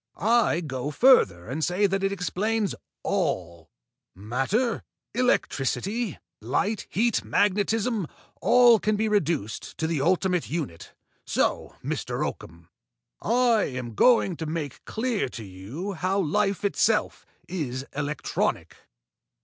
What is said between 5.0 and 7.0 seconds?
electricity, light,